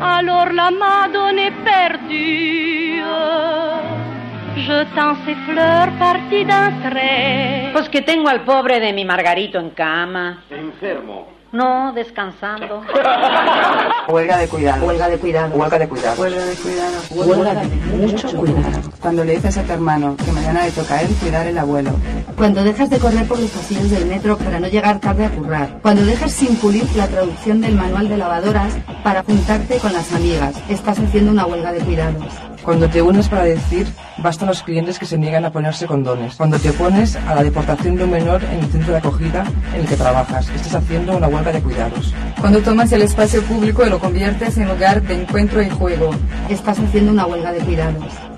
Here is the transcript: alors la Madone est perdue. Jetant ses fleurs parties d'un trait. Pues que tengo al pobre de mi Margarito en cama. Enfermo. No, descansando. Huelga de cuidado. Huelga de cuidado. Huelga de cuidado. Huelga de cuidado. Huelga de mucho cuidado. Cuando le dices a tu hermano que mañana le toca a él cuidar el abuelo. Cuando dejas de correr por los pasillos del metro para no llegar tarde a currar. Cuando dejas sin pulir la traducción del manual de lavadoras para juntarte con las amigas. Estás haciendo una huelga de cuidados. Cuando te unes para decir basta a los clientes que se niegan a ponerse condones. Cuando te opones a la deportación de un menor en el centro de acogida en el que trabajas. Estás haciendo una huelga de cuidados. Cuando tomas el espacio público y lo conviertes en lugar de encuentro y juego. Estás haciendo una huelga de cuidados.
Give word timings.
alors 0.00 0.52
la 0.52 0.70
Madone 0.70 1.38
est 1.38 1.64
perdue. 1.64 3.02
Jetant 4.56 5.16
ses 5.24 5.36
fleurs 5.46 5.90
parties 5.98 6.44
d'un 6.44 6.72
trait. 6.90 7.70
Pues 7.72 7.88
que 7.88 8.02
tengo 8.02 8.28
al 8.28 8.40
pobre 8.40 8.80
de 8.80 8.92
mi 8.92 9.04
Margarito 9.04 9.58
en 9.58 9.70
cama. 9.70 10.42
Enfermo. 10.50 11.37
No, 11.50 11.92
descansando. 11.94 12.82
Huelga 14.08 14.38
de 14.38 14.48
cuidado. 14.48 14.86
Huelga 14.86 15.08
de 15.08 15.18
cuidado. 15.18 15.56
Huelga 15.56 15.78
de 15.78 15.88
cuidado. 15.88 16.20
Huelga 16.20 16.44
de 16.44 16.54
cuidado. 16.56 16.96
Huelga 17.10 17.54
de 17.54 17.66
mucho 17.96 18.36
cuidado. 18.36 18.90
Cuando 19.00 19.24
le 19.24 19.36
dices 19.36 19.56
a 19.56 19.62
tu 19.62 19.72
hermano 19.72 20.14
que 20.22 20.30
mañana 20.32 20.66
le 20.66 20.72
toca 20.72 20.96
a 20.96 21.02
él 21.02 21.08
cuidar 21.20 21.46
el 21.46 21.56
abuelo. 21.56 21.92
Cuando 22.36 22.62
dejas 22.62 22.90
de 22.90 22.98
correr 22.98 23.26
por 23.26 23.38
los 23.38 23.50
pasillos 23.50 23.90
del 23.90 24.04
metro 24.06 24.36
para 24.36 24.60
no 24.60 24.68
llegar 24.68 25.00
tarde 25.00 25.24
a 25.24 25.30
currar. 25.30 25.78
Cuando 25.80 26.04
dejas 26.04 26.32
sin 26.32 26.54
pulir 26.56 26.84
la 26.96 27.06
traducción 27.06 27.62
del 27.62 27.74
manual 27.74 28.08
de 28.08 28.18
lavadoras 28.18 28.76
para 29.02 29.22
juntarte 29.22 29.78
con 29.78 29.94
las 29.94 30.12
amigas. 30.12 30.54
Estás 30.68 30.98
haciendo 30.98 31.32
una 31.32 31.46
huelga 31.46 31.72
de 31.72 31.80
cuidados. 31.80 32.26
Cuando 32.62 32.90
te 32.90 33.00
unes 33.00 33.28
para 33.28 33.44
decir 33.44 33.86
basta 34.18 34.44
a 34.44 34.48
los 34.48 34.62
clientes 34.62 34.98
que 34.98 35.06
se 35.06 35.16
niegan 35.16 35.44
a 35.46 35.50
ponerse 35.50 35.86
condones. 35.86 36.34
Cuando 36.36 36.58
te 36.58 36.70
opones 36.70 37.16
a 37.16 37.34
la 37.34 37.42
deportación 37.42 37.96
de 37.96 38.04
un 38.04 38.10
menor 38.10 38.44
en 38.44 38.58
el 38.60 38.66
centro 38.66 38.92
de 38.92 38.98
acogida 38.98 39.44
en 39.74 39.80
el 39.80 39.86
que 39.86 39.96
trabajas. 39.96 40.48
Estás 40.50 40.74
haciendo 40.74 41.16
una 41.16 41.28
huelga 41.28 41.37
de 41.44 41.62
cuidados. 41.62 42.12
Cuando 42.40 42.60
tomas 42.60 42.90
el 42.92 43.02
espacio 43.02 43.42
público 43.42 43.86
y 43.86 43.90
lo 43.90 43.98
conviertes 43.98 44.58
en 44.58 44.68
lugar 44.68 45.02
de 45.02 45.22
encuentro 45.22 45.62
y 45.62 45.70
juego. 45.70 46.10
Estás 46.48 46.78
haciendo 46.78 47.12
una 47.12 47.26
huelga 47.26 47.52
de 47.52 47.60
cuidados. 47.60 48.37